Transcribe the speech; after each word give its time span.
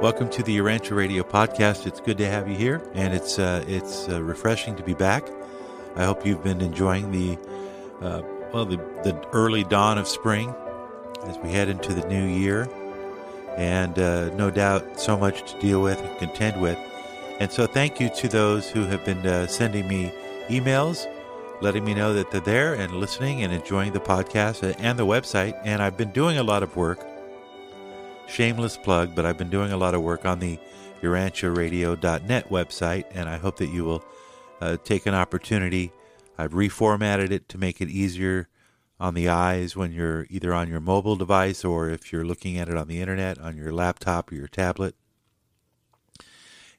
Welcome 0.00 0.30
to 0.30 0.42
the 0.42 0.56
Urantia 0.56 0.96
Radio 0.96 1.22
podcast. 1.22 1.86
It's 1.86 2.00
good 2.00 2.16
to 2.16 2.26
have 2.26 2.48
you 2.48 2.56
here, 2.56 2.80
and 2.94 3.12
it's 3.12 3.38
uh, 3.38 3.62
it's 3.68 4.08
uh, 4.08 4.22
refreshing 4.22 4.74
to 4.76 4.82
be 4.82 4.94
back. 4.94 5.28
I 5.94 6.06
hope 6.06 6.24
you've 6.24 6.42
been 6.42 6.62
enjoying 6.62 7.10
the 7.10 7.36
uh, 8.00 8.22
well 8.50 8.64
the, 8.64 8.78
the 9.04 9.28
early 9.34 9.62
dawn 9.62 9.98
of 9.98 10.08
spring 10.08 10.54
as 11.24 11.36
we 11.40 11.52
head 11.52 11.68
into 11.68 11.92
the 11.92 12.08
new 12.08 12.24
year, 12.24 12.66
and 13.58 13.98
uh, 13.98 14.34
no 14.36 14.50
doubt 14.50 14.98
so 14.98 15.18
much 15.18 15.52
to 15.52 15.60
deal 15.60 15.82
with 15.82 16.00
and 16.00 16.18
contend 16.18 16.62
with. 16.62 16.78
And 17.38 17.52
so, 17.52 17.66
thank 17.66 18.00
you 18.00 18.08
to 18.08 18.26
those 18.26 18.70
who 18.70 18.86
have 18.86 19.04
been 19.04 19.26
uh, 19.26 19.48
sending 19.48 19.86
me 19.86 20.14
emails, 20.48 21.06
letting 21.60 21.84
me 21.84 21.92
know 21.92 22.14
that 22.14 22.30
they're 22.30 22.40
there 22.40 22.72
and 22.72 22.94
listening 22.94 23.42
and 23.42 23.52
enjoying 23.52 23.92
the 23.92 24.00
podcast 24.00 24.74
and 24.78 24.98
the 24.98 25.04
website. 25.04 25.60
And 25.62 25.82
I've 25.82 25.98
been 25.98 26.12
doing 26.12 26.38
a 26.38 26.42
lot 26.42 26.62
of 26.62 26.74
work 26.74 27.06
shameless 28.30 28.76
plug, 28.76 29.14
but 29.14 29.26
I've 29.26 29.38
been 29.38 29.50
doing 29.50 29.72
a 29.72 29.76
lot 29.76 29.94
of 29.94 30.02
work 30.02 30.24
on 30.24 30.38
the 30.38 30.58
UrantiaRadio.net 31.02 32.48
website, 32.48 33.04
and 33.12 33.28
I 33.28 33.38
hope 33.38 33.56
that 33.56 33.68
you 33.68 33.84
will 33.84 34.04
uh, 34.60 34.76
take 34.84 35.06
an 35.06 35.14
opportunity. 35.14 35.92
I've 36.38 36.52
reformatted 36.52 37.30
it 37.30 37.48
to 37.50 37.58
make 37.58 37.80
it 37.80 37.88
easier 37.88 38.48
on 38.98 39.14
the 39.14 39.28
eyes 39.28 39.76
when 39.76 39.92
you're 39.92 40.26
either 40.30 40.54
on 40.54 40.68
your 40.68 40.80
mobile 40.80 41.16
device 41.16 41.64
or 41.64 41.88
if 41.88 42.12
you're 42.12 42.24
looking 42.24 42.58
at 42.58 42.68
it 42.68 42.76
on 42.76 42.86
the 42.86 43.00
internet, 43.00 43.38
on 43.38 43.56
your 43.56 43.72
laptop 43.72 44.30
or 44.30 44.34
your 44.34 44.48
tablet. 44.48 44.94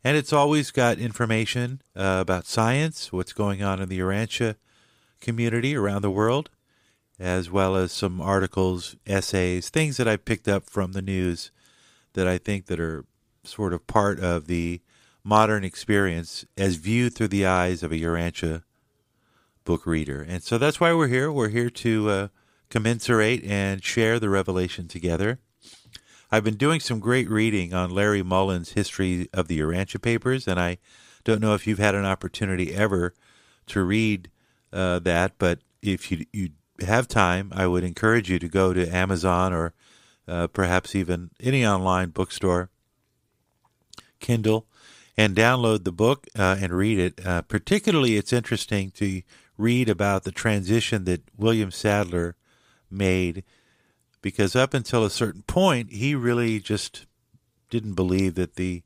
And 0.03 0.17
it's 0.17 0.33
always 0.33 0.71
got 0.71 0.97
information 0.97 1.81
uh, 1.95 2.19
about 2.21 2.45
science, 2.45 3.11
what's 3.11 3.33
going 3.33 3.61
on 3.61 3.81
in 3.81 3.89
the 3.89 3.99
Urantia 3.99 4.55
community 5.19 5.75
around 5.75 6.01
the 6.01 6.11
world, 6.11 6.49
as 7.21 7.51
well 7.51 7.75
as 7.75 7.91
some 7.91 8.19
articles, 8.19 8.95
essays, 9.05 9.69
things 9.69 9.97
that 9.97 10.07
I 10.07 10.17
picked 10.17 10.47
up 10.47 10.67
from 10.67 10.93
the 10.93 11.03
news 11.03 11.51
that 12.13 12.27
I 12.27 12.39
think 12.39 12.65
that 12.65 12.79
are 12.79 13.05
sort 13.43 13.73
of 13.73 13.85
part 13.85 14.19
of 14.19 14.47
the 14.47 14.81
modern 15.23 15.63
experience 15.63 16.45
as 16.57 16.75
viewed 16.75 17.13
through 17.13 17.27
the 17.27 17.45
eyes 17.45 17.83
of 17.83 17.91
a 17.91 17.99
Urantia 17.99 18.63
book 19.65 19.85
reader. 19.85 20.25
And 20.27 20.41
so 20.41 20.57
that's 20.57 20.79
why 20.79 20.93
we're 20.93 21.07
here. 21.07 21.31
We're 21.31 21.49
here 21.49 21.69
to 21.69 22.09
uh, 22.09 22.27
commensurate 22.69 23.43
and 23.43 23.83
share 23.83 24.19
the 24.19 24.29
revelation 24.29 24.87
together. 24.87 25.39
I've 26.31 26.43
been 26.43 26.55
doing 26.55 26.79
some 26.79 26.99
great 26.99 27.29
reading 27.29 27.71
on 27.71 27.91
Larry 27.91 28.23
Mullins' 28.23 28.71
history 28.71 29.29
of 29.31 29.47
the 29.47 29.59
Urantia 29.59 30.01
papers, 30.01 30.47
and 30.47 30.59
I 30.59 30.79
don't 31.23 31.41
know 31.41 31.53
if 31.53 31.67
you've 31.67 31.77
had 31.77 31.93
an 31.93 32.05
opportunity 32.05 32.73
ever 32.73 33.13
to 33.67 33.83
read 33.83 34.31
uh, 34.73 34.97
that, 34.99 35.33
but 35.37 35.59
if 35.83 36.11
you 36.11 36.25
you 36.31 36.49
have 36.83 37.07
time, 37.07 37.51
I 37.55 37.67
would 37.67 37.83
encourage 37.83 38.29
you 38.29 38.39
to 38.39 38.47
go 38.47 38.73
to 38.73 38.87
Amazon 38.87 39.53
or 39.53 39.73
uh, 40.27 40.47
perhaps 40.47 40.95
even 40.95 41.31
any 41.39 41.65
online 41.65 42.09
bookstore, 42.09 42.69
Kindle, 44.19 44.67
and 45.17 45.35
download 45.35 45.83
the 45.83 45.91
book 45.91 46.27
uh, 46.37 46.57
and 46.59 46.73
read 46.73 46.99
it. 46.99 47.25
Uh, 47.25 47.41
particularly, 47.41 48.17
it's 48.17 48.33
interesting 48.33 48.91
to 48.91 49.21
read 49.57 49.89
about 49.89 50.23
the 50.23 50.31
transition 50.31 51.03
that 51.05 51.21
William 51.37 51.71
Sadler 51.71 52.35
made 52.89 53.43
because 54.21 54.55
up 54.55 54.73
until 54.73 55.03
a 55.03 55.09
certain 55.09 55.41
point, 55.43 55.91
he 55.91 56.15
really 56.15 56.59
just 56.59 57.05
didn't 57.69 57.93
believe 57.93 58.35
that 58.35 58.55
the 58.55 58.83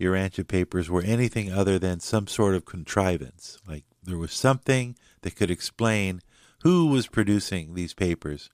Urantia 0.00 0.46
papers 0.46 0.90
were 0.90 1.02
anything 1.02 1.52
other 1.52 1.78
than 1.78 2.00
some 2.00 2.26
sort 2.26 2.54
of 2.54 2.64
contrivance. 2.64 3.58
Like 3.68 3.84
there 4.02 4.18
was 4.18 4.32
something 4.32 4.96
that 5.22 5.36
could 5.36 5.50
explain 5.50 6.22
who 6.62 6.86
was 6.86 7.06
producing 7.06 7.74
these 7.74 7.94
papers. 7.94 8.50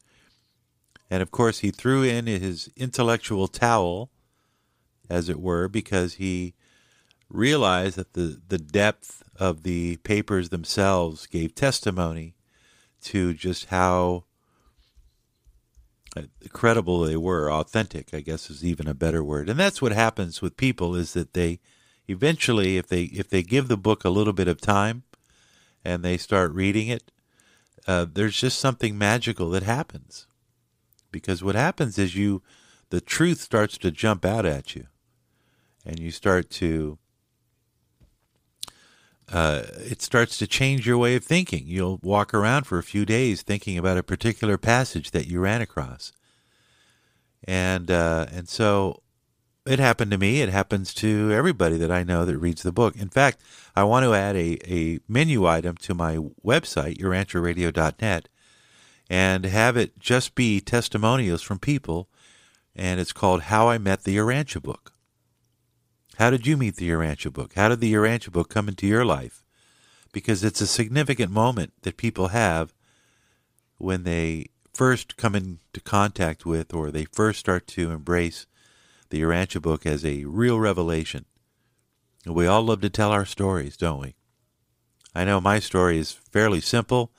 And 1.11 1.23
of 1.23 1.31
course, 1.31 1.61
he 1.61 1.71
threw 1.71 2.03
in 2.03 2.27
his 2.27 2.71
intellectual 2.77 3.49
towel, 3.49 4.11
as 5.09 5.29
it 5.29 5.41
were, 5.41 5.69
because 5.69 6.15
he 6.15 6.55
realized 7.29 7.97
that 7.97 8.15
the, 8.15 8.41
the 8.49 8.59
depth 8.59 9.23
of 9.37 9.63
the 9.63 9.97
papers 9.99 10.49
themselves 10.49 11.27
gave 11.27 11.55
testimony 11.55 12.35
to 13.03 13.35
just 13.35 13.67
how 13.67 14.25
uh, 16.17 16.23
credible 16.53 17.01
they 17.01 17.17
were 17.17 17.53
authentic 17.53 18.13
i 18.15 18.21
guess 18.21 18.49
is 18.49 18.65
even 18.65 18.89
a 18.89 18.95
better 18.95 19.23
word 19.23 19.49
and 19.49 19.61
that's 19.61 19.83
what 19.83 19.93
happens 19.93 20.41
with 20.41 20.57
people 20.57 20.97
is 20.97 21.13
that 21.13 21.35
they 21.35 21.61
eventually 22.09 22.79
if 22.79 22.89
they 22.89 23.03
if 23.05 23.29
they 23.29 23.43
give 23.43 23.69
the 23.69 23.77
book 23.77 24.05
a 24.05 24.11
little 24.11 24.33
bit 24.33 24.49
of 24.49 24.61
time 24.61 25.03
and 25.85 26.03
they 26.03 26.17
start 26.17 26.51
reading 26.53 26.89
it 26.89 27.13
uh, 27.89 28.05
there's 28.13 28.39
just 28.39 28.59
something 28.59 28.99
magical 28.99 29.49
that 29.51 29.63
happens. 29.63 30.27
Because 31.11 31.43
what 31.43 31.55
happens 31.55 31.99
is 31.99 32.15
you 32.15 32.43
the 32.91 33.01
truth 33.01 33.41
starts 33.41 33.79
to 33.79 33.91
jump 33.91 34.27
out 34.27 34.45
at 34.45 34.77
you. 34.77 34.87
And 35.87 35.99
you 35.99 36.11
start 36.11 36.51
to 36.51 36.99
uh, 39.31 39.63
it 39.79 40.03
starts 40.03 40.39
to 40.39 40.47
change 40.47 40.87
your 40.87 40.99
way 40.99 41.15
of 41.17 41.25
thinking. 41.25 41.65
You'll 41.67 41.99
walk 42.03 42.33
around 42.33 42.65
for 42.65 42.79
a 42.79 42.83
few 42.83 43.05
days 43.05 43.43
thinking 43.43 43.77
about 43.79 43.99
a 43.99 44.03
particular 44.03 44.59
passage 44.59 45.11
that 45.11 45.27
you 45.27 45.41
ran 45.41 45.63
across. 45.63 46.13
And 47.45 47.91
uh, 47.91 48.27
and 48.31 48.49
so 48.49 49.03
it 49.69 49.79
happened 49.79 50.11
to 50.11 50.19
me. 50.19 50.41
It 50.41 50.49
happens 50.49 50.95
to 50.95 51.31
everybody 51.33 51.77
that 51.77 51.91
I 51.91 52.03
know 52.03 52.25
that 52.25 52.39
reads 52.39 52.63
the 52.63 52.73
book. 52.73 52.97
In 52.97 53.11
fact, 53.11 53.41
I 53.77 53.85
want 53.85 54.05
to 54.05 54.15
add 54.15 54.35
a, 54.35 54.59
a 54.67 55.01
menu 55.07 55.47
item 55.47 55.77
to 55.79 55.95
my 55.95 56.17
website, 56.45 56.99
urantiaradio.net, 56.99 58.29
and 59.11 59.45
have 59.45 59.77
it 59.77 59.99
just 59.99 60.35
be 60.35 60.61
testimonials 60.61 61.43
from 61.43 61.59
people. 61.59 62.09
And 62.75 62.99
it's 62.99 63.13
called 63.13 63.43
How 63.43 63.69
I 63.69 63.79
Met 63.79 64.05
the 64.05 64.17
Urantia 64.17 64.63
Book. 64.63 64.95
How 66.17 66.31
did 66.31 66.47
you 66.47 66.57
meet 66.57 66.77
the 66.77 66.89
Urantia 66.89 67.33
Book? 67.33 67.55
How 67.55 67.69
did 67.69 67.81
the 67.81 67.93
Urantia 67.93 68.33
Book 68.33 68.49
come 68.49 68.69
into 68.69 68.87
your 68.87 69.05
life? 69.05 69.45
Because 70.13 70.43
it's 70.43 70.61
a 70.61 70.67
significant 70.67 71.31
moment 71.31 71.73
that 71.83 71.97
people 71.97 72.29
have 72.29 72.73
when 73.77 74.05
they 74.05 74.47
first 74.73 75.17
come 75.17 75.35
into 75.35 75.81
contact 75.85 76.47
with 76.47 76.73
or 76.73 76.91
they 76.91 77.05
first 77.05 77.41
start 77.41 77.67
to 77.67 77.91
embrace 77.91 78.47
the 79.11 79.21
Urantia 79.23 79.61
book 79.61 79.87
as 79.87 80.05
a 80.05 80.25
real 80.25 80.59
revelation. 80.59 81.25
We 82.27 82.47
all 82.47 82.63
love 82.63 82.81
to 82.83 82.91
tell 82.91 83.11
our 83.11 83.25
stories, 83.25 83.77
don't 83.77 84.01
we? 84.01 84.15
I 85.15 85.25
know 85.25 85.41
my 85.41 85.59
story 85.59 85.99
is 85.99 86.13
fairly 86.13 86.61
simple. 86.61 87.11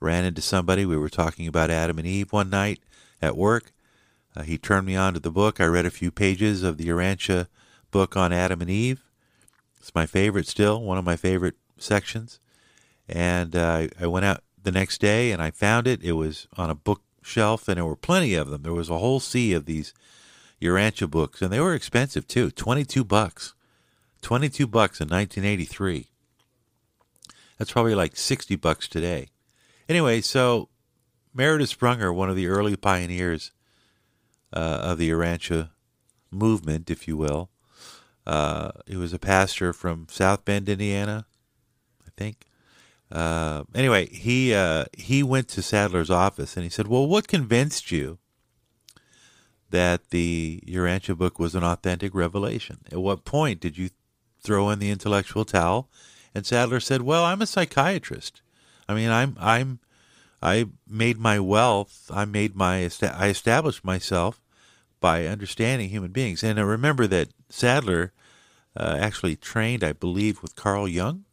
Ran 0.00 0.24
into 0.24 0.42
somebody. 0.42 0.84
We 0.84 0.96
were 0.96 1.08
talking 1.08 1.46
about 1.46 1.70
Adam 1.70 1.98
and 1.98 2.06
Eve 2.06 2.32
one 2.32 2.50
night 2.50 2.80
at 3.20 3.36
work. 3.36 3.72
Uh, 4.36 4.42
he 4.42 4.58
turned 4.58 4.86
me 4.86 4.96
on 4.96 5.14
to 5.14 5.20
the 5.20 5.30
book. 5.30 5.60
I 5.60 5.66
read 5.66 5.86
a 5.86 5.90
few 5.90 6.10
pages 6.10 6.62
of 6.62 6.76
the 6.76 6.88
Urantia 6.88 7.46
book 7.90 8.16
on 8.16 8.32
Adam 8.32 8.60
and 8.60 8.70
Eve. 8.70 9.02
It's 9.78 9.94
my 9.94 10.06
favorite 10.06 10.46
still, 10.46 10.82
one 10.82 10.98
of 10.98 11.04
my 11.04 11.16
favorite 11.16 11.56
sections. 11.78 12.40
And 13.08 13.56
uh, 13.56 13.88
I 14.00 14.06
went 14.06 14.24
out 14.24 14.42
the 14.62 14.72
next 14.72 15.00
day 15.00 15.32
and 15.32 15.42
I 15.42 15.50
found 15.50 15.86
it. 15.86 16.02
It 16.02 16.12
was 16.12 16.46
on 16.56 16.70
a 16.70 16.74
bookshelf 16.74 17.68
and 17.68 17.76
there 17.76 17.84
were 17.84 17.96
plenty 17.96 18.34
of 18.34 18.50
them. 18.50 18.62
There 18.62 18.72
was 18.72 18.90
a 18.90 18.98
whole 18.98 19.20
sea 19.20 19.52
of 19.52 19.66
these 19.66 19.92
Urantia 20.62 21.10
books, 21.10 21.42
and 21.42 21.52
they 21.52 21.60
were 21.60 21.74
expensive 21.74 22.26
too. 22.26 22.50
Twenty-two 22.50 23.04
bucks, 23.04 23.54
twenty-two 24.20 24.66
bucks 24.66 25.00
in 25.00 25.08
1983. 25.08 26.08
That's 27.58 27.72
probably 27.72 27.94
like 27.94 28.16
sixty 28.16 28.56
bucks 28.56 28.88
today. 28.88 29.28
Anyway, 29.88 30.20
so 30.20 30.68
Meredith 31.34 31.78
Sprunger, 31.78 32.14
one 32.14 32.30
of 32.30 32.36
the 32.36 32.46
early 32.46 32.76
pioneers 32.76 33.52
uh, 34.52 34.80
of 34.82 34.98
the 34.98 35.10
Urantia 35.10 35.70
movement, 36.30 36.90
if 36.90 37.08
you 37.08 37.16
will, 37.16 37.50
uh, 38.26 38.70
he 38.86 38.96
was 38.96 39.12
a 39.12 39.18
pastor 39.18 39.72
from 39.72 40.06
South 40.08 40.44
Bend, 40.44 40.68
Indiana, 40.68 41.26
I 42.06 42.10
think. 42.16 42.46
Uh, 43.10 43.64
anyway, 43.74 44.06
he 44.08 44.54
uh, 44.54 44.86
he 44.96 45.22
went 45.22 45.48
to 45.48 45.62
Sadler's 45.62 46.10
office 46.10 46.56
and 46.56 46.64
he 46.64 46.70
said, 46.70 46.86
"Well, 46.86 47.06
what 47.06 47.28
convinced 47.28 47.92
you 47.92 48.18
that 49.72 50.10
the 50.10 50.62
Urantia 50.66 51.16
book 51.18 51.38
was 51.38 51.54
an 51.54 51.64
authentic 51.64 52.14
revelation? 52.14 52.78
At 52.90 52.98
what 52.98 53.24
point 53.24 53.60
did 53.60 53.76
you 53.76 53.90
throw 54.40 54.70
in 54.70 54.78
the 54.78 54.90
intellectual 54.90 55.44
towel? 55.44 55.90
And 56.34 56.46
Sadler 56.46 56.80
said, 56.80 57.02
"Well, 57.02 57.24
I'm 57.24 57.42
a 57.42 57.46
psychiatrist. 57.46 58.40
I 58.88 58.94
mean, 58.94 59.10
I'm 59.10 59.36
I'm 59.38 59.80
I 60.42 60.66
made 60.88 61.18
my 61.18 61.38
wealth. 61.38 62.10
I 62.12 62.24
made 62.24 62.54
my 62.56 62.88
I 63.02 63.28
established 63.28 63.84
myself 63.84 64.40
by 65.00 65.26
understanding 65.26 65.90
human 65.90 66.12
beings. 66.12 66.42
And 66.42 66.58
I 66.58 66.62
remember 66.62 67.06
that 67.08 67.28
Sadler 67.50 68.12
uh, 68.76 68.96
actually 68.98 69.36
trained, 69.36 69.84
I 69.84 69.92
believe, 69.92 70.40
with 70.40 70.56
Carl 70.56 70.88
Jung 70.88 71.24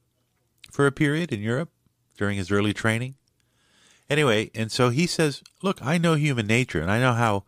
for 0.71 0.85
a 0.85 0.91
period 0.91 1.31
in 1.31 1.41
Europe 1.41 1.69
during 2.17 2.37
his 2.37 2.51
early 2.51 2.73
training. 2.73 3.15
Anyway, 4.09 4.49
and 4.55 4.71
so 4.71 4.89
he 4.89 5.07
says, 5.07 5.43
"Look, 5.61 5.77
I 5.85 5.97
know 5.97 6.15
human 6.15 6.47
nature, 6.47 6.81
and 6.81 6.91
I 6.91 6.99
know 6.99 7.13
how." 7.13 7.45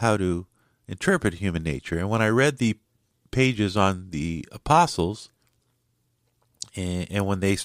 How 0.00 0.16
to 0.16 0.46
interpret 0.86 1.34
human 1.34 1.62
nature. 1.62 1.98
And 1.98 2.10
when 2.10 2.20
I 2.22 2.28
read 2.28 2.58
the 2.58 2.76
pages 3.30 3.76
on 3.76 4.10
the 4.10 4.44
apostles, 4.52 5.30
and, 6.76 7.06
and 7.10 7.26
when 7.26 7.40
they 7.40 7.56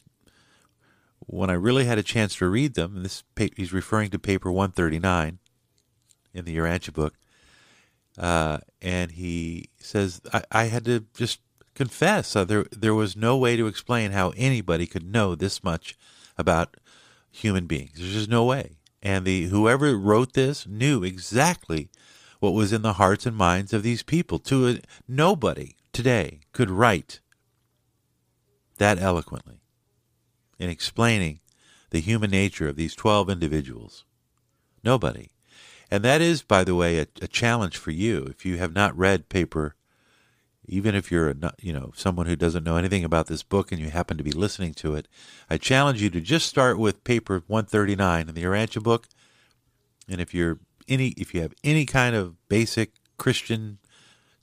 when 1.27 1.49
I 1.49 1.53
really 1.53 1.85
had 1.85 1.97
a 1.97 2.03
chance 2.03 2.35
to 2.35 2.47
read 2.47 2.75
them, 2.75 2.95
and 2.95 3.05
this 3.05 3.23
he's 3.55 3.73
referring 3.73 4.11
to 4.11 4.19
paper 4.19 4.51
139 4.51 5.39
in 6.33 6.45
the 6.45 6.55
Urantia 6.55 6.93
book, 6.93 7.15
Uh, 8.17 8.59
and 8.81 9.11
he 9.11 9.69
says, 9.77 10.21
I, 10.31 10.43
I 10.51 10.63
had 10.65 10.85
to 10.85 11.05
just 11.13 11.39
confess. 11.73 12.35
Uh, 12.35 12.45
there, 12.45 12.65
there 12.71 12.93
was 12.93 13.15
no 13.15 13.37
way 13.37 13.57
to 13.57 13.67
explain 13.67 14.11
how 14.11 14.31
anybody 14.37 14.85
could 14.87 15.03
know 15.11 15.35
this 15.35 15.63
much 15.63 15.97
about 16.37 16.77
human 17.31 17.65
beings. 17.67 17.97
There's 17.97 18.13
just 18.13 18.29
no 18.29 18.45
way. 18.45 18.77
And 19.01 19.25
the 19.25 19.47
whoever 19.47 19.97
wrote 19.97 20.33
this 20.33 20.65
knew 20.65 21.03
exactly 21.03 21.89
what 22.39 22.53
was 22.53 22.73
in 22.73 22.81
the 22.81 22.93
hearts 22.93 23.25
and 23.25 23.35
minds 23.35 23.73
of 23.73 23.83
these 23.83 24.03
people. 24.03 24.39
To 24.39 24.67
a, 24.67 24.79
nobody 25.07 25.75
today 25.93 26.41
could 26.51 26.69
write 26.69 27.19
that 28.77 28.99
eloquently 28.99 29.61
in 30.59 30.69
explaining 30.69 31.39
the 31.89 31.99
human 32.01 32.31
nature 32.31 32.67
of 32.67 32.75
these 32.75 32.95
12 32.95 33.29
individuals. 33.29 34.05
Nobody. 34.83 35.31
And 35.89 36.03
that 36.03 36.21
is, 36.21 36.41
by 36.41 36.63
the 36.63 36.75
way, 36.75 36.99
a, 36.99 37.07
a 37.21 37.27
challenge 37.27 37.77
for 37.77 37.91
you. 37.91 38.25
If 38.29 38.45
you 38.45 38.57
have 38.57 38.73
not 38.73 38.97
read 38.97 39.29
paper, 39.29 39.75
even 40.67 40.95
if 40.95 41.11
you're 41.11 41.29
a, 41.29 41.53
you 41.61 41.71
know 41.71 41.91
someone 41.95 42.25
who 42.25 42.35
doesn't 42.35 42.63
know 42.63 42.77
anything 42.77 43.03
about 43.03 43.27
this 43.27 43.43
book 43.43 43.71
and 43.71 43.79
you 43.79 43.89
happen 43.89 44.17
to 44.17 44.23
be 44.23 44.31
listening 44.31 44.73
to 44.75 44.95
it, 44.95 45.07
I 45.49 45.57
challenge 45.57 46.01
you 46.01 46.09
to 46.09 46.21
just 46.21 46.47
start 46.47 46.79
with 46.79 47.03
paper 47.03 47.43
139 47.47 48.29
in 48.29 48.35
the 48.35 48.43
Urantia 48.43 48.81
book. 48.81 49.07
And 50.09 50.19
if 50.19 50.33
you're 50.33 50.59
any 50.87 51.09
if 51.17 51.33
you 51.33 51.41
have 51.41 51.53
any 51.63 51.85
kind 51.85 52.15
of 52.15 52.35
basic 52.47 52.93
Christian 53.17 53.79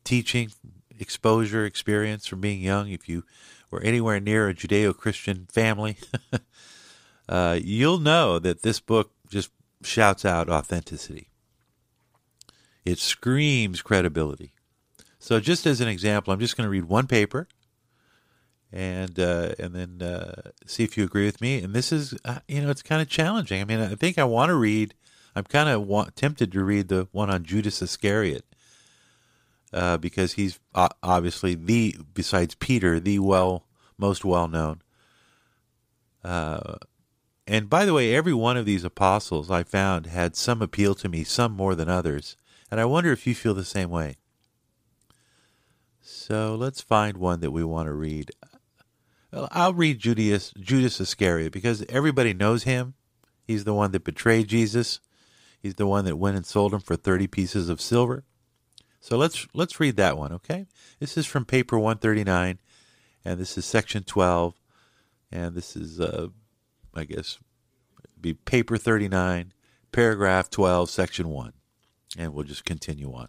teaching 0.04 0.50
exposure 0.98 1.64
experience 1.64 2.26
from 2.26 2.40
being 2.40 2.60
young, 2.60 2.90
if 2.90 3.08
you 3.08 3.24
were 3.70 3.80
anywhere 3.82 4.20
near 4.20 4.48
a 4.48 4.54
Judeo-Christian 4.54 5.48
family, 5.50 5.96
uh, 7.28 7.58
you'll 7.62 7.98
know 7.98 8.38
that 8.38 8.62
this 8.62 8.80
book 8.80 9.12
just 9.28 9.50
shouts 9.82 10.24
out 10.24 10.48
authenticity. 10.48 11.28
It 12.84 12.98
screams 12.98 13.82
credibility. 13.82 14.52
So, 15.18 15.38
just 15.38 15.66
as 15.66 15.80
an 15.80 15.88
example, 15.88 16.32
I'm 16.32 16.40
just 16.40 16.56
going 16.56 16.66
to 16.66 16.70
read 16.70 16.86
one 16.86 17.06
paper, 17.06 17.46
and 18.72 19.18
uh, 19.20 19.54
and 19.58 19.72
then 19.72 20.02
uh, 20.02 20.50
see 20.66 20.82
if 20.82 20.96
you 20.98 21.04
agree 21.04 21.26
with 21.26 21.40
me. 21.40 21.62
And 21.62 21.74
this 21.74 21.92
is, 21.92 22.14
uh, 22.24 22.40
you 22.48 22.60
know, 22.60 22.70
it's 22.70 22.82
kind 22.82 23.00
of 23.00 23.08
challenging. 23.08 23.60
I 23.60 23.64
mean, 23.64 23.80
I 23.80 23.94
think 23.94 24.18
I 24.18 24.24
want 24.24 24.50
to 24.50 24.56
read. 24.56 24.94
I'm 25.34 25.44
kind 25.44 25.68
of 25.68 25.86
wa- 25.86 26.08
tempted 26.14 26.52
to 26.52 26.64
read 26.64 26.88
the 26.88 27.08
one 27.12 27.30
on 27.30 27.44
Judas 27.44 27.80
Iscariot 27.80 28.44
uh, 29.72 29.96
because 29.96 30.34
he's 30.34 30.60
obviously 30.74 31.54
the, 31.54 31.96
besides 32.12 32.54
Peter, 32.54 33.00
the 33.00 33.18
well 33.18 33.66
most 33.98 34.24
well 34.24 34.48
known. 34.48 34.82
Uh, 36.22 36.76
and 37.46 37.68
by 37.68 37.84
the 37.84 37.94
way, 37.94 38.14
every 38.14 38.34
one 38.34 38.56
of 38.56 38.66
these 38.66 38.84
apostles 38.84 39.50
I 39.50 39.62
found 39.62 40.06
had 40.06 40.36
some 40.36 40.62
appeal 40.62 40.94
to 40.96 41.08
me, 41.08 41.24
some 41.24 41.52
more 41.52 41.74
than 41.74 41.88
others. 41.88 42.36
And 42.70 42.80
I 42.80 42.84
wonder 42.84 43.12
if 43.12 43.26
you 43.26 43.34
feel 43.34 43.54
the 43.54 43.64
same 43.64 43.90
way. 43.90 44.16
So 46.00 46.54
let's 46.54 46.80
find 46.80 47.16
one 47.16 47.40
that 47.40 47.50
we 47.50 47.64
want 47.64 47.86
to 47.86 47.92
read. 47.92 48.30
Well, 49.32 49.48
I'll 49.50 49.74
read 49.74 49.98
Judas, 49.98 50.52
Judas 50.58 51.00
Iscariot 51.00 51.52
because 51.52 51.84
everybody 51.88 52.32
knows 52.32 52.64
him. 52.64 52.94
He's 53.46 53.64
the 53.64 53.74
one 53.74 53.92
that 53.92 54.04
betrayed 54.04 54.48
Jesus. 54.48 55.00
He's 55.62 55.76
the 55.76 55.86
one 55.86 56.04
that 56.06 56.16
went 56.16 56.36
and 56.36 56.44
sold 56.44 56.74
him 56.74 56.80
for 56.80 56.96
30 56.96 57.28
pieces 57.28 57.68
of 57.68 57.80
silver. 57.80 58.24
So 59.00 59.16
let's 59.16 59.46
let's 59.54 59.80
read 59.80 59.96
that 59.96 60.18
one, 60.18 60.32
okay? 60.32 60.66
This 60.98 61.16
is 61.16 61.26
from 61.26 61.44
paper 61.44 61.78
139 61.78 62.58
and 63.24 63.40
this 63.40 63.56
is 63.56 63.64
section 63.64 64.02
12 64.02 64.54
and 65.30 65.54
this 65.54 65.76
is 65.76 66.00
uh, 66.00 66.28
I 66.94 67.04
guess 67.04 67.38
be 68.22 68.34
paper 68.34 68.78
39, 68.78 69.52
paragraph 69.90 70.48
12, 70.48 70.88
section 70.88 71.28
1. 71.28 71.52
And 72.16 72.32
we'll 72.32 72.44
just 72.44 72.64
continue 72.64 73.12
on. 73.12 73.28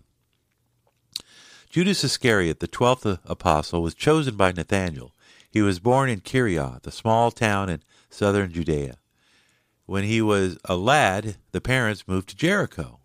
Judas 1.69 2.03
Iscariot, 2.03 2.59
the 2.59 2.67
twelfth 2.67 3.05
apostle, 3.25 3.81
was 3.81 3.95
chosen 3.95 4.37
by 4.37 4.51
Nathanael. 4.51 5.11
He 5.49 5.61
was 5.61 5.79
born 5.79 6.09
in 6.09 6.21
Kerioth, 6.21 6.85
a 6.85 6.91
small 6.91 7.31
town 7.31 7.69
in 7.69 7.81
southern 8.11 8.51
Judea. 8.51 8.97
When 9.85 10.03
he 10.03 10.21
was 10.21 10.57
a 10.65 10.75
lad, 10.75 11.37
the 11.51 11.61
parents 11.61 12.07
moved 12.07 12.29
to 12.29 12.35
Jericho, 12.35 12.99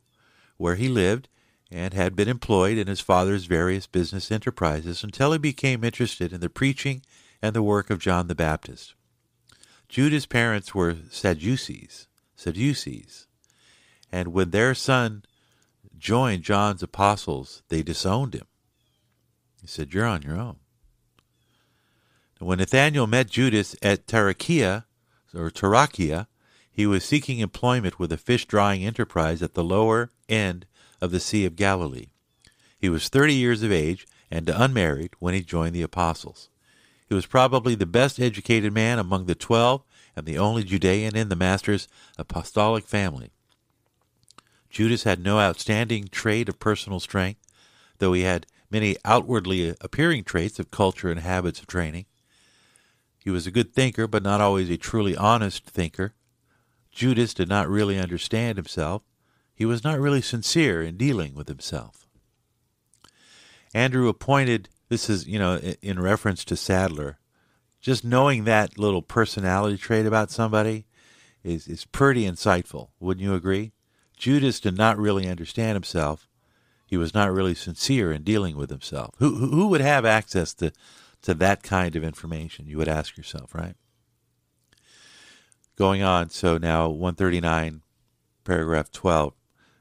where 0.56 0.76
he 0.76 0.88
lived 0.88 1.28
and 1.70 1.92
had 1.92 2.16
been 2.16 2.28
employed 2.28 2.78
in 2.78 2.86
his 2.86 3.00
father's 3.00 3.44
various 3.44 3.86
business 3.86 4.30
enterprises 4.30 5.04
until 5.04 5.32
he 5.32 5.38
became 5.38 5.84
interested 5.84 6.32
in 6.32 6.40
the 6.40 6.48
preaching 6.48 7.02
and 7.42 7.54
the 7.54 7.62
work 7.62 7.90
of 7.90 7.98
John 7.98 8.26
the 8.26 8.34
Baptist. 8.34 8.94
Judah's 9.88 10.26
parents 10.26 10.74
were 10.74 10.96
Sadducees, 11.10 12.08
Sadducees, 12.36 13.26
and 14.10 14.28
when 14.28 14.50
their 14.50 14.74
son 14.74 15.24
joined 15.98 16.42
John's 16.42 16.82
apostles, 16.82 17.62
they 17.68 17.82
disowned 17.82 18.34
him. 18.34 18.46
He 19.60 19.66
said, 19.66 19.92
You're 19.92 20.06
on 20.06 20.22
your 20.22 20.38
own. 20.38 20.56
When 22.38 22.58
Nathanael 22.58 23.08
met 23.08 23.28
Judas 23.28 23.74
at 23.82 24.06
Tarakia, 24.06 24.84
or 25.34 25.50
Tarakia, 25.50 26.27
he 26.78 26.86
was 26.86 27.04
seeking 27.04 27.40
employment 27.40 27.98
with 27.98 28.12
a 28.12 28.16
fish 28.16 28.46
drying 28.46 28.84
enterprise 28.84 29.42
at 29.42 29.54
the 29.54 29.64
lower 29.64 30.10
end 30.28 30.64
of 31.00 31.10
the 31.10 31.18
Sea 31.18 31.44
of 31.44 31.56
Galilee. 31.56 32.06
He 32.78 32.88
was 32.88 33.08
thirty 33.08 33.34
years 33.34 33.64
of 33.64 33.72
age 33.72 34.06
and 34.30 34.48
unmarried 34.48 35.10
when 35.18 35.34
he 35.34 35.40
joined 35.40 35.74
the 35.74 35.82
apostles. 35.82 36.50
He 37.08 37.16
was 37.16 37.26
probably 37.26 37.74
the 37.74 37.84
best 37.84 38.20
educated 38.20 38.72
man 38.72 39.00
among 39.00 39.26
the 39.26 39.34
twelve 39.34 39.82
and 40.14 40.24
the 40.24 40.38
only 40.38 40.62
Judean 40.62 41.16
in 41.16 41.30
the 41.30 41.34
Master's 41.34 41.88
apostolic 42.16 42.84
family. 42.84 43.32
Judas 44.70 45.02
had 45.02 45.18
no 45.18 45.40
outstanding 45.40 46.06
trait 46.06 46.48
of 46.48 46.60
personal 46.60 47.00
strength, 47.00 47.40
though 47.98 48.12
he 48.12 48.22
had 48.22 48.46
many 48.70 48.96
outwardly 49.04 49.74
appearing 49.80 50.22
traits 50.22 50.60
of 50.60 50.70
culture 50.70 51.10
and 51.10 51.18
habits 51.18 51.58
of 51.58 51.66
training. 51.66 52.06
He 53.18 53.30
was 53.30 53.48
a 53.48 53.50
good 53.50 53.74
thinker, 53.74 54.06
but 54.06 54.22
not 54.22 54.40
always 54.40 54.70
a 54.70 54.76
truly 54.76 55.16
honest 55.16 55.64
thinker. 55.66 56.14
Judas 56.90 57.34
did 57.34 57.48
not 57.48 57.68
really 57.68 57.98
understand 57.98 58.58
himself. 58.58 59.02
He 59.54 59.64
was 59.64 59.84
not 59.84 59.98
really 59.98 60.22
sincere 60.22 60.82
in 60.82 60.96
dealing 60.96 61.34
with 61.34 61.48
himself. 61.48 62.06
Andrew 63.74 64.08
appointed 64.08 64.68
this 64.88 65.10
is, 65.10 65.26
you 65.26 65.38
know, 65.38 65.56
in 65.82 66.00
reference 66.00 66.44
to 66.46 66.56
Sadler. 66.56 67.18
Just 67.80 68.04
knowing 68.04 68.44
that 68.44 68.78
little 68.78 69.02
personality 69.02 69.76
trait 69.76 70.06
about 70.06 70.30
somebody 70.30 70.86
is, 71.44 71.68
is 71.68 71.84
pretty 71.84 72.24
insightful. 72.24 72.88
Wouldn't 72.98 73.22
you 73.22 73.34
agree? 73.34 73.72
Judas 74.16 74.58
did 74.58 74.76
not 74.76 74.98
really 74.98 75.28
understand 75.28 75.76
himself. 75.76 76.26
He 76.86 76.96
was 76.96 77.14
not 77.14 77.30
really 77.30 77.54
sincere 77.54 78.10
in 78.10 78.22
dealing 78.22 78.56
with 78.56 78.70
himself. 78.70 79.14
Who, 79.18 79.34
who 79.36 79.68
would 79.68 79.82
have 79.82 80.04
access 80.04 80.54
to, 80.54 80.72
to 81.22 81.34
that 81.34 81.62
kind 81.62 81.94
of 81.94 82.02
information? 82.02 82.66
You 82.66 82.78
would 82.78 82.88
ask 82.88 83.16
yourself, 83.16 83.54
right? 83.54 83.76
Going 85.78 86.02
on, 86.02 86.28
so 86.30 86.58
now 86.58 86.88
139, 86.88 87.82
paragraph 88.42 88.90
12. 88.90 89.32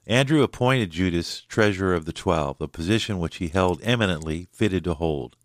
Andrew 0.06 0.44
appointed 0.44 0.92
Judas 0.92 1.42
treasurer 1.42 1.96
of 1.96 2.06
the 2.06 2.14
twelve, 2.14 2.62
a 2.62 2.68
position 2.68 3.18
which 3.18 3.38
he 3.38 3.48
held 3.48 3.82
eminently 3.82 4.48
fitted 4.52 4.84
to 4.84 4.94
hold. 4.94 5.36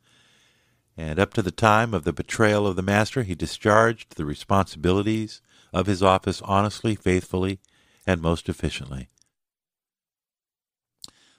And 0.94 1.18
up 1.18 1.32
to 1.34 1.42
the 1.42 1.50
time 1.50 1.94
of 1.94 2.04
the 2.04 2.12
betrayal 2.12 2.66
of 2.66 2.76
the 2.76 2.82
master, 2.82 3.22
he 3.22 3.34
discharged 3.34 4.16
the 4.16 4.26
responsibilities 4.26 5.40
of 5.72 5.86
his 5.86 6.02
office 6.02 6.42
honestly, 6.42 6.96
faithfully, 6.96 7.58
and 8.06 8.20
most 8.20 8.46
efficiently. 8.46 9.08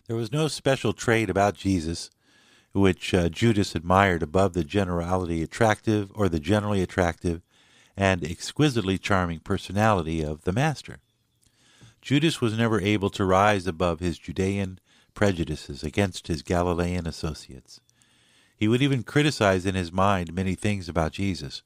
There 0.08 0.17
was 0.17 0.32
no 0.32 0.48
special 0.48 0.91
trait 0.91 1.29
about 1.29 1.53
Jesus 1.53 2.10
which 2.74 3.13
uh, 3.13 3.29
Judas 3.29 3.75
admired 3.75 4.24
above 4.24 4.53
the 4.53 4.63
generality 4.63 5.43
attractive 5.43 6.12
or 6.15 6.29
the 6.29 6.39
generally 6.39 6.82
attractive 6.82 7.43
and 7.95 8.23
exquisitely 8.23 8.97
charming 8.97 9.39
personality 9.39 10.21
of 10.21 10.43
the 10.43 10.51
master. 10.51 11.00
Judas 12.01 12.41
was 12.41 12.57
never 12.57 12.81
able 12.81 13.09
to 13.12 13.25
rise 13.25 13.65
above 13.67 14.00
his 14.00 14.17
Judean 14.17 14.79
prejudices 15.13 15.83
against 15.83 16.27
his 16.27 16.41
Galilean 16.41 17.07
associates. 17.07 17.79
He 18.55 18.67
would 18.67 18.81
even 18.81 19.03
criticize 19.03 19.65
in 19.65 19.75
his 19.75 19.91
mind 19.91 20.33
many 20.33 20.55
things 20.55 20.89
about 20.89 21.13
Jesus. 21.13 21.63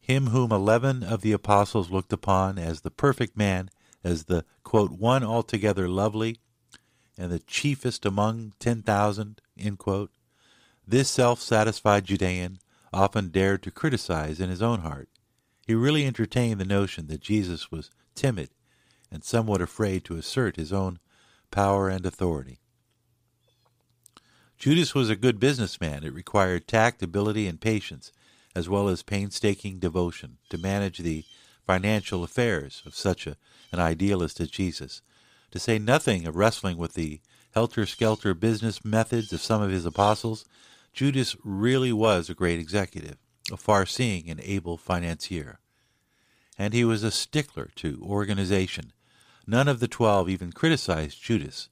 Him 0.00 0.28
whom 0.28 0.52
eleven 0.52 1.02
of 1.02 1.22
the 1.22 1.32
apostles 1.32 1.90
looked 1.90 2.12
upon 2.12 2.58
as 2.58 2.80
the 2.80 2.90
perfect 2.90 3.36
man, 3.36 3.70
as 4.02 4.24
the, 4.24 4.44
quote, 4.64 4.92
one 4.92 5.22
altogether 5.22 5.88
lovely, 5.88 6.38
and 7.16 7.30
the 7.30 7.38
chiefest 7.38 8.04
among 8.04 8.52
ten 8.58 8.82
thousand, 8.82 9.40
this 10.86 11.08
self 11.08 11.40
satisfied 11.40 12.04
Judean 12.04 12.58
often 12.92 13.28
dared 13.28 13.62
to 13.62 13.70
criticize 13.70 14.40
in 14.40 14.50
his 14.50 14.62
own 14.62 14.80
heart. 14.80 15.08
He 15.66 15.74
really 15.74 16.06
entertained 16.06 16.60
the 16.60 16.64
notion 16.64 17.06
that 17.06 17.20
Jesus 17.20 17.70
was 17.70 17.90
timid 18.14 18.50
and 19.10 19.22
somewhat 19.22 19.62
afraid 19.62 20.04
to 20.04 20.16
assert 20.16 20.56
his 20.56 20.72
own 20.72 20.98
power 21.50 21.88
and 21.88 22.04
authority. 22.04 22.58
Judas 24.58 24.94
was 24.94 25.10
a 25.10 25.16
good 25.16 25.40
businessman. 25.40 26.04
It 26.04 26.14
required 26.14 26.68
tact, 26.68 27.02
ability, 27.02 27.46
and 27.46 27.60
patience, 27.60 28.12
as 28.54 28.68
well 28.68 28.88
as 28.88 29.02
painstaking 29.02 29.78
devotion, 29.78 30.38
to 30.50 30.58
manage 30.58 30.98
the 30.98 31.24
financial 31.66 32.22
affairs 32.22 32.82
of 32.86 32.94
such 32.94 33.26
a, 33.26 33.36
an 33.72 33.80
idealist 33.80 34.40
as 34.40 34.50
Jesus, 34.50 35.02
to 35.50 35.58
say 35.58 35.78
nothing 35.78 36.26
of 36.26 36.36
wrestling 36.36 36.76
with 36.76 36.94
the 36.94 37.20
helter 37.54 37.86
skelter 37.86 38.34
business 38.34 38.84
methods 38.84 39.32
of 39.32 39.40
some 39.40 39.62
of 39.62 39.70
his 39.70 39.84
apostles, 39.84 40.44
Judas 40.92 41.36
really 41.44 41.92
was 41.92 42.28
a 42.28 42.34
great 42.34 42.58
executive, 42.58 43.16
a 43.52 43.56
far 43.56 43.86
seeing 43.86 44.28
and 44.28 44.40
able 44.40 44.76
financier. 44.76 45.60
And 46.58 46.72
he 46.74 46.84
was 46.84 47.02
a 47.02 47.10
stickler 47.10 47.70
to 47.76 48.02
organization. 48.02 48.92
None 49.46 49.68
of 49.68 49.80
the 49.80 49.88
twelve 49.88 50.28
even 50.28 50.52
criticized 50.52 51.22
Judas. 51.22 51.68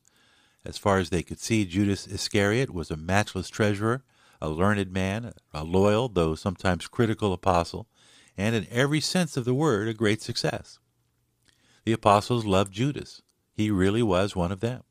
As 0.64 0.76
far 0.76 0.98
as 0.98 1.10
they 1.10 1.22
could 1.22 1.40
see, 1.40 1.64
Judas 1.64 2.06
Iscariot 2.06 2.70
was 2.70 2.90
a 2.90 2.96
matchless 2.96 3.48
treasurer, 3.48 4.02
a 4.40 4.48
learned 4.48 4.92
man, 4.92 5.32
a 5.54 5.64
loyal, 5.64 6.08
though 6.08 6.34
sometimes 6.34 6.86
critical 6.86 7.32
apostle, 7.32 7.86
and 8.36 8.54
in 8.54 8.66
every 8.70 9.00
sense 9.00 9.36
of 9.36 9.44
the 9.44 9.54
word, 9.54 9.88
a 9.88 9.94
great 9.94 10.22
success. 10.22 10.78
The 11.84 11.92
apostles 11.92 12.44
loved 12.44 12.72
Judas. 12.72 13.22
He 13.54 13.70
really 13.70 14.02
was 14.02 14.36
one 14.36 14.52
of 14.52 14.60
them. 14.60 14.82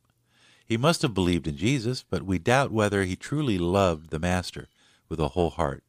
He 0.66 0.78
must 0.78 1.02
have 1.02 1.14
believed 1.14 1.48
in 1.48 1.58
Jesus, 1.58 2.04
but 2.08 2.24
we 2.24 2.38
doubt 2.38 2.72
whether 2.72 3.04
he 3.04 3.16
truly 3.16 3.58
loved 3.58 4.10
the 4.10 4.20
Master 4.20 4.68
with 5.08 5.20
a 5.20 5.30
whole 5.30 5.50
heart. 5.52 5.84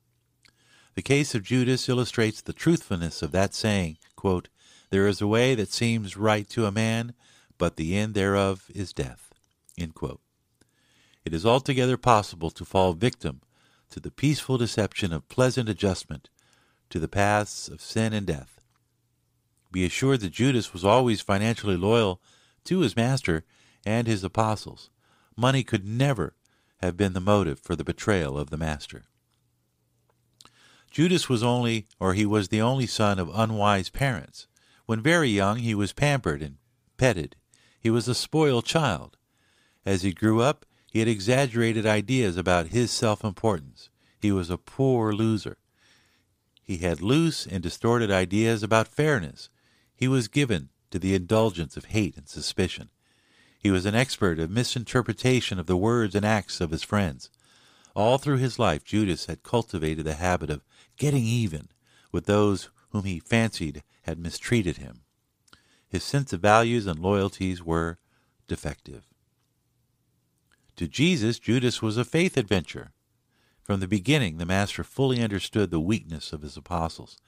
The 0.94 1.02
case 1.02 1.34
of 1.34 1.44
Judas 1.44 1.88
illustrates 1.88 2.40
the 2.40 2.52
truthfulness 2.52 3.22
of 3.22 3.32
that 3.32 3.54
saying, 3.54 3.98
quote, 4.16 4.48
There 4.90 5.06
is 5.06 5.20
a 5.20 5.26
way 5.26 5.54
that 5.54 5.72
seems 5.72 6.16
right 6.16 6.48
to 6.50 6.66
a 6.66 6.72
man, 6.72 7.14
but 7.58 7.76
the 7.76 7.96
end 7.96 8.14
thereof 8.14 8.70
is 8.74 8.92
death. 8.92 9.32
It 9.76 11.34
is 11.34 11.46
altogether 11.46 11.96
possible 11.96 12.50
to 12.50 12.64
fall 12.64 12.92
victim 12.92 13.40
to 13.90 14.00
the 14.00 14.10
peaceful 14.10 14.58
deception 14.58 15.12
of 15.12 15.28
pleasant 15.28 15.68
adjustment 15.68 16.28
to 16.90 16.98
the 16.98 17.08
paths 17.08 17.68
of 17.68 17.80
sin 17.80 18.12
and 18.12 18.26
death. 18.26 18.60
Be 19.72 19.84
assured 19.84 20.20
that 20.20 20.32
Judas 20.32 20.72
was 20.72 20.84
always 20.84 21.20
financially 21.20 21.76
loyal 21.76 22.20
to 22.64 22.80
his 22.80 22.96
master 22.96 23.44
and 23.86 24.06
his 24.06 24.24
apostles. 24.24 24.90
Money 25.36 25.62
could 25.62 25.86
never 25.86 26.34
have 26.78 26.96
been 26.96 27.12
the 27.12 27.20
motive 27.20 27.60
for 27.60 27.76
the 27.76 27.84
betrayal 27.84 28.36
of 28.36 28.50
the 28.50 28.56
master. 28.56 29.04
Judas 30.90 31.28
was 31.28 31.42
only, 31.42 31.86
or 32.00 32.14
he 32.14 32.26
was 32.26 32.48
the 32.48 32.60
only 32.60 32.86
son 32.86 33.18
of 33.18 33.30
unwise 33.32 33.88
parents. 33.90 34.48
When 34.86 35.00
very 35.00 35.30
young, 35.30 35.58
he 35.58 35.74
was 35.74 35.92
pampered 35.92 36.42
and 36.42 36.56
petted. 36.96 37.36
He 37.80 37.90
was 37.90 38.08
a 38.08 38.14
spoiled 38.14 38.64
child. 38.64 39.16
As 39.86 40.02
he 40.02 40.12
grew 40.12 40.40
up, 40.40 40.66
he 40.90 40.98
had 40.98 41.06
exaggerated 41.08 41.86
ideas 41.86 42.36
about 42.36 42.68
his 42.68 42.90
self 42.90 43.22
importance. 43.22 43.88
He 44.20 44.32
was 44.32 44.50
a 44.50 44.58
poor 44.58 45.12
loser. 45.12 45.58
He 46.62 46.78
had 46.78 47.00
loose 47.00 47.46
and 47.46 47.62
distorted 47.62 48.10
ideas 48.10 48.62
about 48.62 48.88
fairness. 48.88 49.48
He 49.94 50.08
was 50.08 50.28
given 50.28 50.70
to 50.90 50.98
the 50.98 51.14
indulgence 51.14 51.76
of 51.76 51.86
hate 51.86 52.16
and 52.16 52.28
suspicion. 52.28 52.90
He 53.58 53.70
was 53.70 53.86
an 53.86 53.94
expert 53.94 54.38
of 54.38 54.50
misinterpretation 54.50 55.58
of 55.58 55.66
the 55.66 55.76
words 55.76 56.14
and 56.14 56.24
acts 56.24 56.60
of 56.60 56.70
his 56.70 56.82
friends. 56.82 57.30
All 57.94 58.18
through 58.18 58.38
his 58.38 58.58
life, 58.58 58.84
Judas 58.84 59.26
had 59.26 59.42
cultivated 59.42 60.04
the 60.04 60.14
habit 60.14 60.50
of 60.50 60.62
getting 61.00 61.24
even 61.24 61.68
with 62.12 62.26
those 62.26 62.70
whom 62.90 63.02
he 63.02 63.18
fancied 63.18 63.82
had 64.02 64.20
mistreated 64.20 64.76
him. 64.76 65.00
His 65.88 66.04
sense 66.04 66.32
of 66.32 66.40
values 66.40 66.86
and 66.86 67.00
loyalties 67.00 67.60
were 67.60 67.98
defective. 68.46 69.08
To 70.76 70.86
Jesus, 70.86 71.40
Judas 71.40 71.82
was 71.82 71.96
a 71.96 72.04
faith 72.04 72.36
adventure. 72.36 72.92
From 73.64 73.80
the 73.80 73.88
beginning, 73.88 74.38
the 74.38 74.46
Master 74.46 74.84
fully 74.84 75.20
understood 75.20 75.72
the 75.72 75.80
weakness 75.80 76.32
of 76.32 76.42
his 76.42 76.56
apostles 76.56 77.18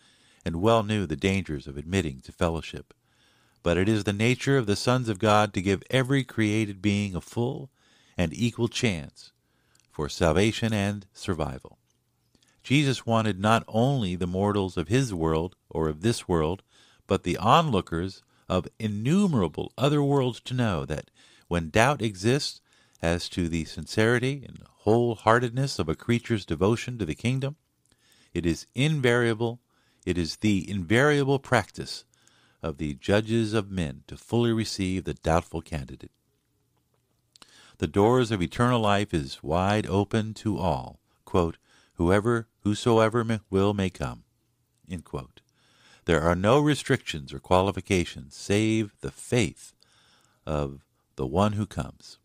and 0.45 0.62
well 0.62 0.85
knew 0.85 1.05
the 1.05 1.17
dangers 1.17 1.67
of 1.67 1.76
admitting 1.76 2.21
to 2.21 2.31
fellowship 2.31 2.95
but 3.62 3.76
it 3.76 3.88
is 3.88 4.05
the 4.05 4.12
nature 4.12 4.59
of 4.59 4.67
the 4.67 4.76
sons 4.76 5.09
of 5.09 5.19
God 5.19 5.55
to 5.55 5.62
give 5.62 5.83
every 5.91 6.25
created 6.25 6.83
being 6.83 7.14
a 7.14 7.21
full 7.21 7.71
and 8.17 8.33
equal 8.35 8.69
chance 8.69 9.33
for 9.91 10.09
salvation 10.09 10.73
and 10.73 11.07
survival. 11.12 11.79
Jesus 12.62 13.04
wanted 13.04 13.40
not 13.40 13.64
only 13.66 14.14
the 14.14 14.26
mortals 14.26 14.76
of 14.76 14.88
his 14.88 15.12
world 15.12 15.57
or 15.69 15.88
of 15.88 16.02
this 16.02 16.28
world, 16.28 16.62
but 17.07 17.25
the 17.25 17.37
onlookers 17.38 18.23
of 18.49 18.69
innumerable 18.78 19.73
other 19.76 20.02
worlds 20.02 20.40
to 20.40 20.54
know 20.54 20.85
that 20.85 21.11
when 21.49 21.71
doubt 21.71 22.00
exists 22.00 22.61
as 23.00 23.28
to 23.28 23.49
the 23.49 23.64
sincerity 23.64 24.45
and 24.47 24.62
wholeheartedness 24.85 25.78
of 25.78 25.88
a 25.88 25.97
creature's 25.97 26.47
devotion 26.47 26.99
to 26.99 27.04
the 27.04 27.14
kingdom, 27.14 27.57
it 28.33 28.47
is 28.47 28.66
invariable, 28.75 29.61
it 30.07 30.16
is 30.16 30.37
the 30.37 30.69
invariable 30.71 31.38
practice 31.38 32.04
of 32.62 32.78
the 32.78 32.95
judges 32.95 33.52
of 33.54 33.71
men 33.71 34.04
to 34.07 34.16
fully 34.16 34.52
receive 34.52 35.04
the 35.04 35.14
doubtful 35.14 35.61
candidate. 35.61 36.12
The 37.78 37.88
doors 37.88 38.31
of 38.31 38.40
eternal 38.40 38.81
life 38.81 39.12
is 39.12 39.42
wide 39.42 39.87
open 39.87 40.35
to 40.35 40.59
all. 40.59 41.00
Quote, 41.25 41.59
Whoever, 41.95 42.47
whosoever 42.62 43.25
will 43.50 43.75
may 43.75 43.90
come. 43.90 44.25
There 46.04 46.21
are 46.21 46.35
no 46.35 46.59
restrictions 46.59 47.33
or 47.33 47.38
qualifications 47.38 48.35
save 48.35 48.92
the 49.00 49.11
faith 49.11 49.73
of 50.47 50.85
the 51.16 51.26
one 51.26 51.52
who 51.52 51.66
comes. 51.66 52.19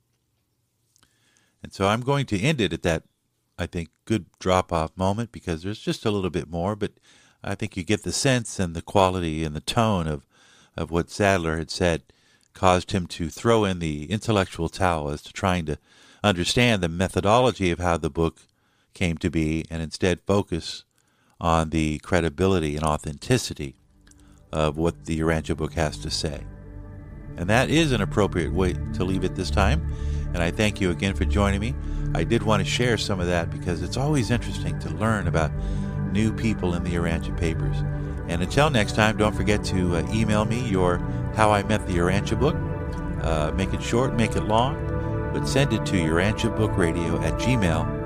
And 1.62 1.74
so 1.74 1.88
I'm 1.88 2.02
going 2.02 2.26
to 2.28 2.40
end 2.40 2.62
it 2.62 2.74
at 2.74 2.84
that, 2.84 3.04
I 3.58 3.66
think, 3.66 3.90
good 4.06 4.26
drop 4.40 4.72
off 4.72 4.96
moment 4.96 5.32
because 5.32 5.64
there's 5.64 5.80
just 5.80 6.06
a 6.06 6.12
little 6.12 6.30
bit 6.30 6.50
more, 6.50 6.76
but 6.76 6.94
I 7.44 7.56
think 7.56 7.78
you 7.78 7.84
get 7.84 8.04
the 8.04 8.12
sense 8.12 8.60
and 8.60 8.76
the 8.76 8.82
quality 8.82 9.44
and 9.44 9.56
the 9.56 9.62
tone 9.62 10.08
of, 10.08 10.26
of 10.76 10.92
what 10.92 11.10
Sadler 11.10 11.58
had 11.58 11.72
said 11.72 12.04
caused 12.54 12.92
him 12.92 13.06
to 13.06 13.30
throw 13.30 13.66
in 13.66 13.80
the 13.80 14.06
intellectual 14.06 14.70
towel 14.70 15.10
as 15.10 15.22
to 15.22 15.34
trying 15.34 15.66
to 15.66 15.78
understand 16.24 16.82
the 16.82 16.90
methodology 16.90 17.70
of 17.70 17.80
how 17.80 17.98
the 17.98 18.10
book 18.10 18.42
came 18.98 19.18
to 19.20 19.30
be 19.30 19.64
and 19.70 19.82
instead 19.82 20.20
focus 20.26 20.84
on 21.40 21.70
the 21.70 22.00
credibility 22.00 22.76
and 22.76 22.84
authenticity 22.84 23.76
of 24.52 24.76
what 24.76 25.06
the 25.06 25.20
Urantia 25.20 25.56
book 25.56 25.74
has 25.74 25.98
to 26.00 26.10
say. 26.10 26.44
And 27.38 27.48
that 27.48 27.70
is 27.70 27.92
an 27.92 28.02
appropriate 28.02 28.52
way 28.52 28.74
to 28.94 29.04
leave 29.04 29.24
it 29.24 29.36
this 29.36 29.52
time. 29.52 29.88
And 30.34 30.42
I 30.42 30.50
thank 30.50 30.82
you 30.82 30.90
again 30.90 31.14
for 31.14 31.26
joining 31.26 31.62
me. 31.62 31.76
I 32.16 32.24
did 32.24 32.42
want 32.42 32.64
to 32.64 32.70
share 32.70 32.98
some 32.98 33.20
of 33.20 33.28
that 33.28 33.52
because 33.52 33.84
it's 33.84 33.98
always 33.98 34.32
interesting 34.32 34.80
to 34.80 34.90
learn 34.90 35.28
about 35.28 35.52
new 36.12 36.34
people 36.34 36.74
in 36.74 36.84
the 36.84 36.96
Urantia 36.96 37.38
papers. 37.38 37.78
And 38.28 38.42
until 38.42 38.72
next 38.72 38.96
time, 38.96 39.18
don't 39.18 39.36
forget 39.36 39.64
to 39.66 39.98
uh, 39.98 40.12
email 40.12 40.44
me 40.46 40.68
your 40.68 40.98
How 41.36 41.52
I 41.52 41.62
Met 41.64 41.86
the 41.86 41.94
Urantia 41.94 42.40
book. 42.40 42.56
Uh, 43.24 43.52
make 43.52 43.74
it 43.74 43.84
short, 43.84 44.16
make 44.16 44.36
it 44.36 44.44
long, 44.44 44.76
but 45.34 45.48
send 45.48 45.72
it 45.72 45.86
to 45.86 45.96
urantiabookradio 45.96 47.22
at 47.24 47.34
gmail.com. 47.34 47.97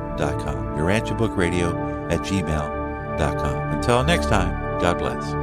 Urantiabookradio 0.75 2.11
at 2.11 2.19
gmail.com. 2.21 3.55
Until 3.73 4.03
next 4.03 4.27
time, 4.29 4.79
God 4.81 4.97
bless. 4.97 5.40